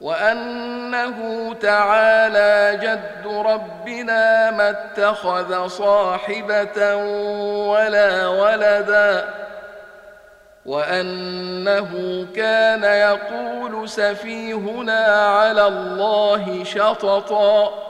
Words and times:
وأنه 0.00 1.54
تعالى 1.60 2.78
جد 2.82 3.26
ربنا 3.26 4.50
ما 4.50 4.70
اتخذ 4.70 5.66
صاحبة 5.66 6.96
ولا 7.66 8.28
ولدا 8.28 9.28
وأنه 10.66 12.26
كان 12.36 12.84
يقول 12.84 13.88
سفيهنا 13.88 15.06
على 15.06 15.66
الله 15.66 16.64
شططا. 16.64 17.89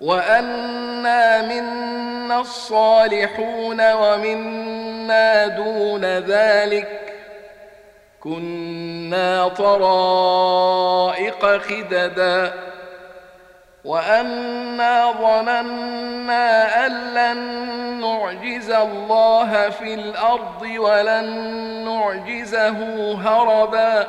وانا 0.00 1.42
منا 1.42 2.40
الصالحون 2.40 3.92
ومنا 3.92 5.46
دون 5.46 6.04
ذلك 6.04 7.14
كنا 8.20 9.48
طرائق 9.48 11.46
خددا 11.46 12.52
وانا 13.84 15.12
ظننا 15.12 16.86
ان 16.86 17.14
لن 17.14 17.38
نعجز 18.00 18.70
الله 18.70 19.70
في 19.70 19.94
الأرض 19.94 20.62
ولن 20.62 21.26
نعجزه 21.84 22.76
هربا 23.14 24.08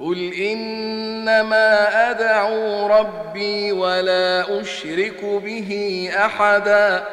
قل 0.00 0.32
انما 0.34 2.10
ادعو 2.10 2.86
ربي 2.86 3.72
ولا 3.72 4.60
اشرك 4.60 5.24
به 5.24 6.10
احدا 6.16 7.04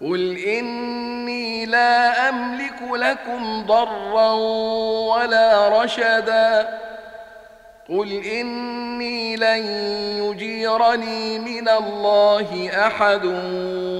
قل 0.00 0.38
اني 0.38 1.66
لا 1.66 2.28
املك 2.28 2.82
لكم 2.92 3.66
ضرا 3.66 4.32
ولا 5.14 5.82
رشدا 5.82 6.78
قل 7.88 8.12
اني 8.12 9.36
لن 9.36 9.66
يجيرني 10.24 11.38
من 11.38 11.68
الله 11.68 12.70
احد 12.86 13.24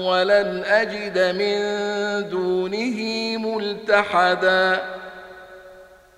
ولن 0.05 0.63
اجد 0.65 1.17
من 1.35 1.59
دونه 2.29 2.97
ملتحدا 3.37 5.00